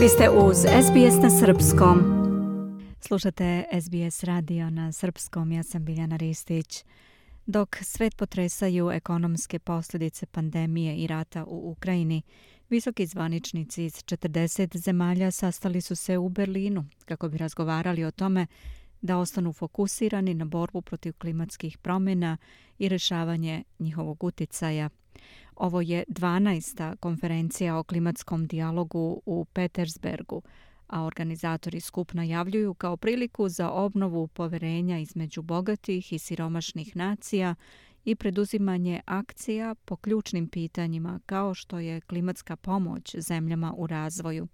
Vi 0.00 0.08
ste 0.08 0.30
uz 0.30 0.56
SBS 0.56 1.22
na 1.22 1.30
Srpskom. 1.30 1.98
Slušate 3.00 3.64
SBS 3.80 4.24
radio 4.24 4.70
na 4.70 4.92
Srpskom, 4.92 5.52
ja 5.52 5.62
sam 5.62 5.84
Biljana 5.84 6.16
Ristić. 6.16 6.84
Dok 7.46 7.76
svet 7.82 8.16
potresaju 8.16 8.90
ekonomske 8.90 9.58
posljedice 9.58 10.26
pandemije 10.26 10.96
i 10.96 11.06
rata 11.06 11.44
u 11.44 11.70
Ukrajini, 11.70 12.22
visoki 12.70 13.06
zvaničnici 13.06 13.84
iz 13.84 13.94
40 13.94 14.76
zemalja 14.76 15.30
sastali 15.30 15.80
su 15.80 15.96
se 15.96 16.18
u 16.18 16.28
Berlinu 16.28 16.84
kako 17.04 17.28
bi 17.28 17.38
razgovarali 17.38 18.04
o 18.04 18.10
tome 18.10 18.46
da 19.00 19.18
ostanu 19.18 19.52
fokusirani 19.52 20.34
na 20.34 20.44
borbu 20.44 20.82
protiv 20.82 21.12
klimatskih 21.12 21.78
promjena 21.78 22.36
i 22.78 22.88
rešavanje 22.88 23.64
njihovog 23.78 24.24
uticaja. 24.24 24.90
Ovo 25.60 25.80
je 25.80 26.04
12. 26.08 26.96
konferencija 26.96 27.78
o 27.78 27.82
klimatskom 27.82 28.46
dijalogu 28.46 29.22
u 29.26 29.44
Petersbergu, 29.44 30.42
a 30.86 31.04
organizatori 31.04 31.80
skup 31.80 32.14
najavljuju 32.14 32.74
kao 32.74 32.96
priliku 32.96 33.48
za 33.48 33.70
obnovu 33.70 34.28
poverenja 34.28 34.98
između 34.98 35.42
bogatih 35.42 36.12
i 36.12 36.18
siromašnih 36.18 36.96
nacija 36.96 37.54
i 38.04 38.14
preduzimanje 38.14 39.00
akcija 39.06 39.74
po 39.84 39.96
ključnim 39.96 40.48
pitanjima 40.48 41.20
kao 41.26 41.54
što 41.54 41.78
je 41.78 42.00
klimatska 42.00 42.56
pomoć 42.56 43.16
zemljama 43.18 43.74
u 43.76 43.86
razvoju. 43.86 44.48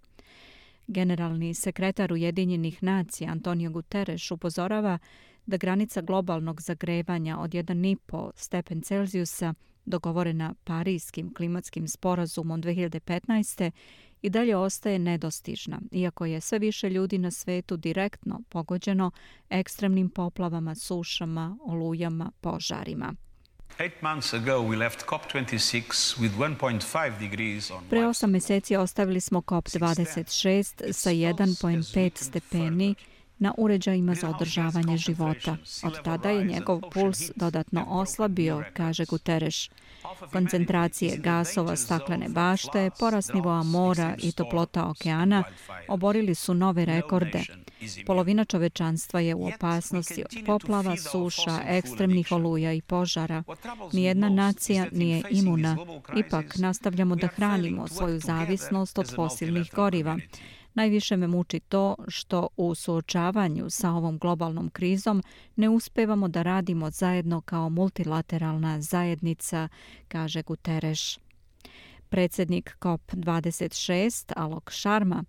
Generalni 0.87 1.53
sekretar 1.53 2.13
Ujedinjenih 2.13 2.83
nacija 2.83 3.31
Antonio 3.31 3.71
Guterres 3.71 4.31
upozorava 4.31 4.97
da 5.45 5.57
granica 5.57 6.01
globalnog 6.01 6.61
zagrevanja 6.61 7.39
od 7.39 7.51
1,5 7.51 8.31
stepen 8.35 8.81
Celzijusa 8.81 9.53
dogovorena 9.87 10.53
Parijskim 10.63 11.33
klimatskim 11.33 11.87
sporazumom 11.87 12.63
2015. 12.63 13.71
i 14.21 14.29
dalje 14.29 14.55
ostaje 14.55 14.99
nedostižna, 14.99 15.81
iako 15.91 16.25
je 16.25 16.41
sve 16.41 16.59
više 16.59 16.89
ljudi 16.89 17.17
na 17.17 17.31
svetu 17.31 17.77
direktno 17.77 18.41
pogođeno 18.49 19.11
ekstremnim 19.49 20.09
poplavama, 20.09 20.75
sušama, 20.75 21.57
olujama, 21.65 22.31
požarima. 22.41 23.13
Pre 27.89 28.05
osam 28.05 28.31
meseci 28.31 28.75
ostavili 28.75 29.21
smo 29.21 29.41
COP26 29.41 30.93
sa 30.93 31.09
1.5 31.09 32.23
stepeni 32.23 32.95
na 33.39 33.53
uređajima 33.57 34.15
za 34.15 34.29
održavanje 34.29 34.97
života. 34.97 35.57
Od 35.83 36.03
tada 36.03 36.29
je 36.29 36.45
njegov 36.45 36.81
puls 36.93 37.31
dodatno 37.35 37.85
oslabio, 37.89 38.63
kaže 38.73 39.05
Guterres. 39.05 39.69
Koncentracije 40.31 41.17
gasova 41.17 41.75
staklene 41.75 42.29
bašte, 42.29 42.89
porast 42.99 43.33
nivoa 43.33 43.63
mora 43.63 44.15
i 44.23 44.31
toplota 44.31 44.89
okeana 44.89 45.43
oborili 45.87 46.35
su 46.35 46.53
nove 46.53 46.85
rekorde. 46.85 47.43
Polovina 48.05 48.45
čovečanstva 48.45 49.19
je 49.19 49.35
u 49.35 49.47
opasnosti 49.47 50.23
od 50.23 50.45
poplava, 50.45 50.97
suša, 50.97 51.59
ekstremnih 51.65 52.31
oluja 52.31 52.73
i 52.73 52.81
požara. 52.81 53.43
Nijedna 53.93 54.29
nacija 54.29 54.87
nije 54.91 55.23
imuna. 55.31 55.77
Ipak 56.15 56.55
nastavljamo 56.55 57.15
da 57.15 57.27
hranimo 57.27 57.87
svoju 57.87 58.19
zavisnost 58.19 58.97
od 58.97 59.15
fosilnih 59.15 59.71
goriva. 59.75 60.17
Najviše 60.77 61.17
me 61.17 61.27
muči 61.27 61.59
to 61.59 61.95
što 62.07 62.47
u 62.57 62.75
suočavanju 62.75 63.69
sa 63.69 63.91
ovom 63.91 64.17
globalnom 64.17 64.69
krizom 64.69 65.23
ne 65.55 65.69
uspevamo 65.69 66.27
da 66.27 66.41
radimo 66.41 66.89
zajedno 66.89 67.41
kao 67.41 67.69
multilateralna 67.69 68.81
zajednica, 68.81 69.67
kaže 70.07 70.41
Guterres. 70.41 71.19
Predsjednik 72.09 72.77
COP26, 72.79 74.33
Alok 74.35 74.71
Sharma, 74.71 75.23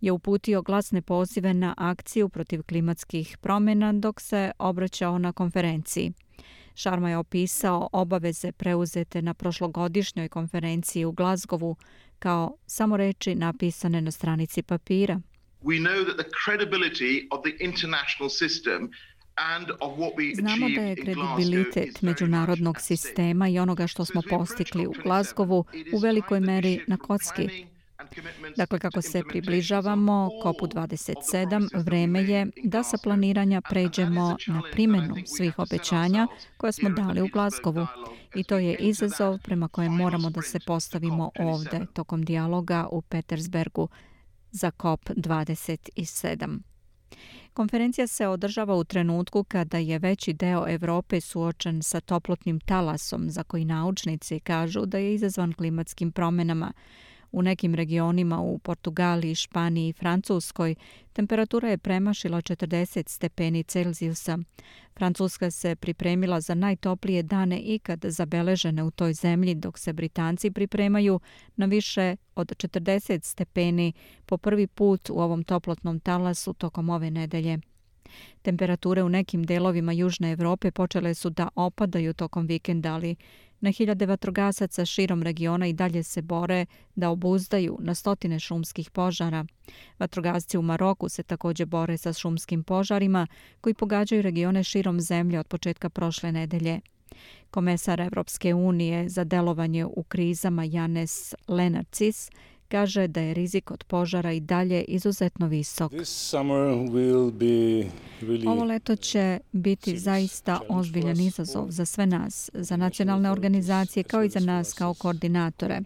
je 0.00 0.12
uputio 0.12 0.62
glasne 0.62 1.02
pozive 1.02 1.54
na 1.54 1.74
akciju 1.76 2.28
protiv 2.28 2.62
klimatskih 2.62 3.38
promjena 3.38 3.92
dok 3.92 4.20
se 4.20 4.52
obraćao 4.58 5.18
na 5.18 5.32
konferenciji. 5.32 6.12
Sharma 6.74 7.10
je 7.10 7.18
opisao 7.18 7.88
obaveze 7.92 8.52
preuzete 8.52 9.22
na 9.22 9.34
prošlogodišnjoj 9.34 10.28
konferenciji 10.28 11.04
u 11.04 11.12
Glazgovu 11.12 11.76
kao 12.24 12.56
samo 12.66 12.96
reči 12.96 13.34
napisane 13.34 14.00
na 14.00 14.10
stranici 14.10 14.62
papira. 14.62 15.20
We 15.62 15.78
know 15.78 16.04
that 16.04 16.16
the 16.16 16.30
credibility 16.44 17.12
of 17.30 17.38
the 17.42 17.64
international 17.64 18.30
system 18.30 18.88
Znamo 20.34 20.68
da 20.68 20.80
je 20.80 20.96
kredibilitet 20.96 22.02
međunarodnog 22.02 22.80
sistema 22.80 23.48
i 23.48 23.58
onoga 23.58 23.86
što 23.86 24.04
smo 24.04 24.22
postikli 24.30 24.86
u 24.86 24.94
Glazgovu 25.02 25.64
u 25.94 25.98
velikoj 25.98 26.40
meri 26.40 26.80
na 26.86 26.96
kocki. 26.96 27.66
Dakle, 28.56 28.78
kako 28.78 29.02
se 29.02 29.22
približavamo 29.28 30.30
COP27, 30.44 31.84
vreme 31.84 32.22
je 32.22 32.46
da 32.64 32.82
sa 32.82 32.96
planiranja 33.02 33.60
pređemo 33.60 34.36
na 34.46 34.62
primjenu 34.72 35.14
svih 35.26 35.58
obećanja 35.58 36.26
koje 36.56 36.72
smo 36.72 36.90
dali 36.90 37.22
u 37.22 37.26
Glasgowu. 37.26 37.86
I 38.34 38.44
to 38.44 38.58
je 38.58 38.74
izazov 38.74 39.38
prema 39.38 39.68
kojem 39.68 39.92
moramo 39.92 40.30
da 40.30 40.42
se 40.42 40.60
postavimo 40.66 41.30
ovde 41.38 41.86
tokom 41.92 42.24
dijaloga 42.24 42.88
u 42.90 43.02
Petersbergu 43.02 43.88
za 44.50 44.70
COP 44.82 45.00
27. 45.10 46.58
Konferencija 47.54 48.06
se 48.06 48.26
održava 48.26 48.74
u 48.74 48.84
trenutku 48.84 49.44
kada 49.44 49.78
je 49.78 49.98
veći 49.98 50.32
deo 50.32 50.68
Evrope 50.68 51.20
suočen 51.20 51.82
sa 51.82 52.00
toplotnim 52.00 52.60
talasom 52.60 53.30
za 53.30 53.42
koji 53.42 53.64
naučnici 53.64 54.40
kažu 54.40 54.86
da 54.86 54.98
je 54.98 55.14
izazvan 55.14 55.52
klimatskim 55.52 56.12
promenama. 56.12 56.72
U 57.36 57.42
nekim 57.42 57.74
regionima 57.74 58.40
u 58.40 58.58
Portugaliji, 58.58 59.34
Španiji 59.34 59.88
i 59.88 59.92
Francuskoj 59.92 60.74
temperatura 61.12 61.68
je 61.68 61.78
premašila 61.78 62.38
40 62.38 63.08
stepeni 63.08 63.62
Celzijusa. 63.62 64.38
Francuska 64.96 65.50
se 65.50 65.76
pripremila 65.76 66.40
za 66.40 66.54
najtoplije 66.54 67.22
dane 67.22 67.60
ikad 67.60 68.00
zabeležene 68.04 68.82
u 68.82 68.90
toj 68.90 69.12
zemlji, 69.12 69.54
dok 69.54 69.78
se 69.78 69.92
Britanci 69.92 70.50
pripremaju 70.50 71.20
na 71.56 71.66
više 71.66 72.16
od 72.34 72.48
40 72.48 73.24
stepeni 73.24 73.92
po 74.26 74.38
prvi 74.38 74.66
put 74.66 75.10
u 75.10 75.20
ovom 75.20 75.44
toplotnom 75.44 76.00
talasu 76.00 76.52
tokom 76.52 76.90
ove 76.90 77.10
nedelje. 77.10 77.58
Temperature 78.42 79.02
u 79.02 79.08
nekim 79.08 79.44
delovima 79.44 79.92
Južne 79.92 80.32
Evrope 80.32 80.70
počele 80.70 81.14
su 81.14 81.30
da 81.30 81.48
opadaju 81.54 82.14
tokom 82.14 82.46
vikenda, 82.46 82.94
ali 82.94 83.16
na 83.60 83.70
hiljade 83.70 84.06
vatrogasaca 84.06 84.84
širom 84.84 85.22
regiona 85.22 85.66
i 85.66 85.72
dalje 85.72 86.02
se 86.02 86.22
bore 86.22 86.66
da 86.94 87.10
obuzdaju 87.10 87.78
na 87.80 87.94
stotine 87.94 88.40
šumskih 88.40 88.90
požara. 88.90 89.44
Vatrogasci 89.98 90.58
u 90.58 90.62
Maroku 90.62 91.08
se 91.08 91.22
također 91.22 91.66
bore 91.66 91.96
sa 91.96 92.12
šumskim 92.12 92.62
požarima 92.62 93.26
koji 93.60 93.74
pogađaju 93.74 94.22
regione 94.22 94.64
širom 94.64 95.00
zemlje 95.00 95.40
od 95.40 95.46
početka 95.46 95.90
prošle 95.90 96.32
nedelje. 96.32 96.80
Komesar 97.50 98.00
Evropske 98.00 98.54
unije 98.54 99.08
za 99.08 99.24
delovanje 99.24 99.84
u 99.84 100.02
krizama 100.02 100.64
Janes 100.64 101.34
Lenarcis 101.48 102.30
kaže 102.74 103.08
da 103.08 103.20
je 103.20 103.34
rizik 103.34 103.70
od 103.70 103.84
požara 103.84 104.32
i 104.32 104.40
dalje 104.40 104.82
izuzetno 104.82 105.46
visok. 105.46 105.92
Ovo 108.46 108.64
leto 108.64 108.96
će 108.96 109.38
biti 109.52 109.98
zaista 109.98 110.60
ozbiljan 110.68 111.20
izazov 111.20 111.66
za 111.70 111.84
sve 111.84 112.06
nas, 112.06 112.50
za 112.54 112.76
nacionalne 112.76 113.30
organizacije 113.30 114.02
kao 114.02 114.24
i 114.24 114.28
za 114.28 114.40
nas 114.40 114.72
kao 114.72 114.94
koordinatore. 114.94 115.80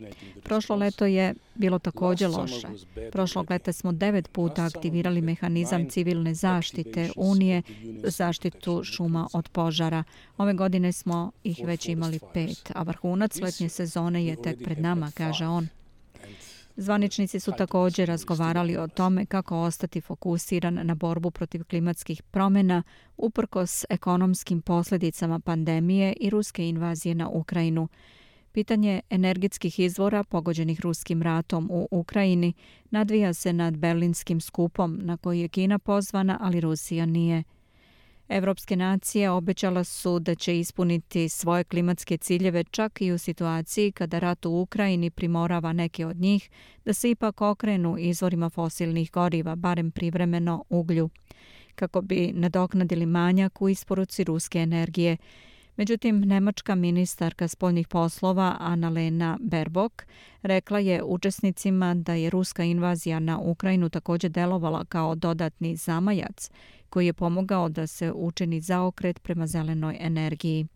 Prošlo 0.44 0.76
leto 0.76 1.06
je 1.06 1.34
bilo 1.54 1.78
također 1.78 2.30
loše. 2.30 2.68
Prošlog 3.12 3.50
leta 3.50 3.72
smo 3.72 3.92
devet 3.92 4.28
puta 4.32 4.64
aktivirali 4.64 5.20
mehanizam 5.20 5.88
civilne 5.90 6.34
zaštite 6.34 7.10
Unije 7.16 7.62
za 8.02 8.10
zaštitu 8.10 8.84
šuma 8.84 9.28
od 9.32 9.48
požara. 9.48 10.04
Ove 10.38 10.54
godine 10.54 10.92
smo 10.92 11.32
ih 11.44 11.60
već 11.64 11.88
imali 11.88 12.20
pet, 12.34 12.72
a 12.74 12.82
vrhunac 12.82 13.40
letnje 13.40 13.68
sezone 13.68 14.26
je 14.26 14.42
tek 14.42 14.64
pred 14.64 14.78
nama, 14.78 15.10
kaže 15.14 15.46
on. 15.46 15.68
Zvaničnici 16.80 17.40
su 17.40 17.52
također 17.58 18.08
razgovarali 18.08 18.76
o 18.76 18.88
tome 18.88 19.26
kako 19.26 19.60
ostati 19.60 20.00
fokusiran 20.00 20.80
na 20.82 20.94
borbu 20.94 21.30
protiv 21.30 21.64
klimatskih 21.64 22.22
promjena 22.22 22.82
uprkos 23.16 23.84
ekonomskim 23.90 24.62
posljedicama 24.62 25.40
pandemije 25.40 26.12
i 26.20 26.30
ruske 26.30 26.68
invazije 26.68 27.14
na 27.14 27.28
Ukrajinu. 27.28 27.88
Pitanje 28.52 29.00
energetskih 29.10 29.78
izvora 29.78 30.24
pogođenih 30.24 30.80
ruskim 30.80 31.22
ratom 31.22 31.68
u 31.70 31.88
Ukrajini 31.90 32.52
nadvija 32.90 33.34
se 33.34 33.52
nad 33.52 33.76
berlinskim 33.76 34.40
skupom 34.40 34.98
na 35.02 35.16
koji 35.16 35.40
je 35.40 35.48
Kina 35.48 35.78
pozvana, 35.78 36.38
ali 36.40 36.60
Rusija 36.60 37.06
nije. 37.06 37.44
Evropske 38.28 38.76
nacije 38.76 39.30
obećala 39.30 39.84
su 39.84 40.18
da 40.18 40.34
će 40.34 40.58
ispuniti 40.58 41.28
svoje 41.28 41.64
klimatske 41.64 42.16
ciljeve 42.16 42.64
čak 42.64 43.00
i 43.00 43.12
u 43.12 43.18
situaciji 43.18 43.92
kada 43.92 44.18
rat 44.18 44.46
u 44.46 44.60
Ukrajini 44.60 45.10
primorava 45.10 45.72
neke 45.72 46.06
od 46.06 46.16
njih 46.16 46.50
da 46.84 46.92
se 46.92 47.10
ipak 47.10 47.40
okrenu 47.40 47.96
izvorima 47.98 48.50
fosilnih 48.50 49.10
goriva, 49.10 49.56
barem 49.56 49.90
privremeno 49.90 50.64
uglju, 50.68 51.10
kako 51.74 52.00
bi 52.00 52.32
nadoknadili 52.34 53.06
manjak 53.06 53.62
u 53.62 53.68
isporuci 53.68 54.24
ruske 54.24 54.58
energije. 54.58 55.16
Međutim, 55.76 56.20
nemačka 56.20 56.74
ministarka 56.74 57.48
spoljnih 57.48 57.88
poslova 57.88 58.56
Annalena 58.60 59.38
Berbok 59.40 60.06
rekla 60.42 60.78
je 60.78 61.02
učesnicima 61.02 61.94
da 61.94 62.14
je 62.14 62.30
ruska 62.30 62.64
invazija 62.64 63.18
na 63.20 63.38
Ukrajinu 63.38 63.88
također 63.88 64.30
delovala 64.30 64.84
kao 64.84 65.14
dodatni 65.14 65.76
zamajac 65.76 66.50
koji 66.90 67.06
je 67.06 67.12
pomogao 67.12 67.68
da 67.68 67.86
se 67.86 68.12
učini 68.12 68.60
zaokret 68.60 69.22
prema 69.22 69.46
zelenoj 69.46 69.96
energiji. 70.00 70.66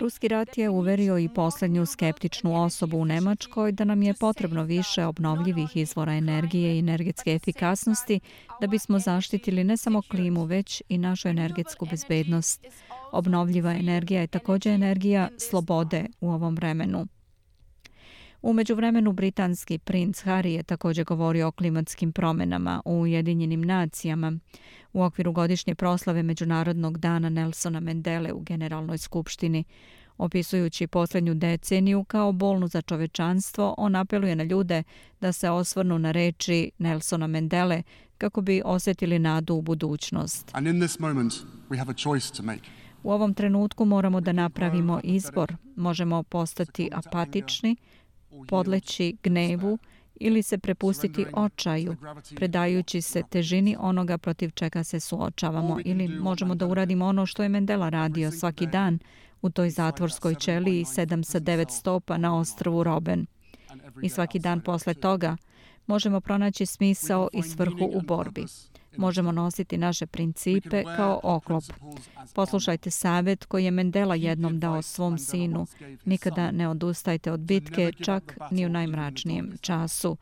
Ruski 0.00 0.28
rat 0.28 0.58
je 0.58 0.70
uverio 0.70 1.18
i 1.18 1.28
posljednju 1.28 1.86
skeptičnu 1.86 2.62
osobu 2.64 2.98
u 2.98 3.04
Nemačkoj 3.04 3.72
da 3.72 3.84
nam 3.84 4.02
je 4.02 4.14
potrebno 4.14 4.64
više 4.64 5.04
obnovljivih 5.04 5.76
izvora 5.76 6.12
energije 6.12 6.74
i 6.74 6.78
energetske 6.78 7.30
efikasnosti 7.34 8.20
da 8.60 8.66
bismo 8.66 8.98
zaštitili 8.98 9.64
ne 9.64 9.76
samo 9.76 10.02
klimu, 10.02 10.44
već 10.44 10.82
i 10.88 10.98
našu 10.98 11.28
energetsku 11.28 11.86
bezbednost. 11.90 12.66
Obnovljiva 13.12 13.72
energija 13.72 14.20
je 14.20 14.26
također 14.26 14.72
energija 14.72 15.28
slobode 15.38 16.06
u 16.20 16.30
ovom 16.30 16.54
vremenu. 16.54 17.06
U 18.44 18.52
međuvremenu 18.52 19.12
britanski 19.12 19.78
princ 19.78 20.24
Harry 20.24 20.48
je 20.48 20.62
također 20.62 21.04
govorio 21.04 21.48
o 21.48 21.52
klimatskim 21.52 22.12
promenama 22.12 22.82
u 22.84 23.00
Ujedinjenim 23.00 23.62
nacijama 23.62 24.32
u 24.92 25.02
okviru 25.02 25.32
godišnje 25.32 25.74
proslave 25.74 26.22
Međunarodnog 26.22 26.98
dana 26.98 27.28
Nelsona 27.28 27.80
Mendele 27.80 28.32
u 28.32 28.40
Generalnoj 28.40 28.98
skupštini. 28.98 29.64
Opisujući 30.18 30.86
posljednju 30.86 31.34
deceniju 31.34 32.04
kao 32.04 32.32
bolnu 32.32 32.68
za 32.68 32.82
čovečanstvo, 32.82 33.74
on 33.78 33.96
apeluje 33.96 34.36
na 34.36 34.44
ljude 34.44 34.82
da 35.20 35.32
se 35.32 35.50
osvrnu 35.50 35.98
na 35.98 36.10
reči 36.10 36.70
Nelsona 36.78 37.26
Mendele 37.26 37.82
kako 38.18 38.40
bi 38.40 38.62
osjetili 38.64 39.18
nadu 39.18 39.54
u 39.54 39.62
budućnost. 39.62 40.52
U 43.02 43.10
ovom 43.12 43.34
trenutku 43.34 43.84
moramo 43.84 44.20
da 44.20 44.32
napravimo 44.32 45.00
izbor. 45.04 45.56
Možemo 45.76 46.22
postati 46.22 46.90
apatični, 46.92 47.76
podleći 48.48 49.16
gnevu 49.22 49.78
ili 50.14 50.42
se 50.42 50.58
prepustiti 50.58 51.26
očaju, 51.32 51.96
predajući 52.36 53.00
se 53.00 53.22
težini 53.30 53.76
onoga 53.80 54.18
protiv 54.18 54.50
čega 54.50 54.84
se 54.84 55.00
suočavamo 55.00 55.78
ili 55.84 56.08
možemo 56.08 56.54
da 56.54 56.66
uradimo 56.66 57.06
ono 57.06 57.26
što 57.26 57.42
je 57.42 57.48
Mendela 57.48 57.88
radio 57.88 58.30
svaki 58.30 58.66
dan 58.66 58.98
u 59.42 59.50
toj 59.50 59.70
zatvorskoj 59.70 60.34
ćeliji 60.34 60.84
7 60.84 61.22
sa 61.22 61.40
9 61.40 61.70
stopa 61.70 62.16
na 62.16 62.38
ostrvu 62.38 62.82
Roben. 62.82 63.26
I 64.02 64.08
svaki 64.08 64.38
dan 64.38 64.60
posle 64.60 64.94
toga 64.94 65.36
možemo 65.86 66.20
pronaći 66.20 66.66
smisao 66.66 67.28
i 67.32 67.42
svrhu 67.42 67.90
u 67.94 68.00
borbi 68.00 68.44
možemo 68.96 69.32
nositi 69.32 69.78
naše 69.78 70.06
principe 70.06 70.84
kao 70.96 71.20
oklop. 71.22 71.64
Poslušajte 72.34 72.90
savjet 72.90 73.44
koji 73.44 73.64
je 73.64 73.70
Mendela 73.70 74.14
jednom 74.14 74.60
dao 74.60 74.82
svom 74.82 75.18
sinu. 75.18 75.66
Nikada 76.04 76.50
ne 76.50 76.68
odustajte 76.68 77.32
od 77.32 77.40
bitke, 77.40 77.92
čak 78.04 78.38
ni 78.50 78.66
u 78.66 78.68
najmračnijem 78.68 79.52
času. 79.60 80.16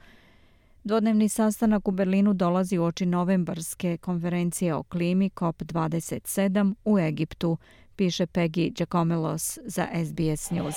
Dvodnevni 0.84 1.28
sastanak 1.28 1.88
u 1.88 1.90
Berlinu 1.90 2.32
dolazi 2.32 2.78
u 2.78 2.84
oči 2.84 3.06
novembarske 3.06 3.96
konferencije 3.96 4.74
o 4.74 4.82
klimi 4.82 5.30
COP27 5.30 6.74
u 6.84 6.98
Egiptu, 6.98 7.56
piše 7.96 8.26
Peggy 8.26 8.72
Giacomelos 8.74 9.58
za 9.64 9.86
SBS 10.04 10.50
News. 10.50 10.76